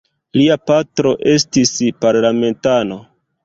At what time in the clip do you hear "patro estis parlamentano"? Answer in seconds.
0.71-3.03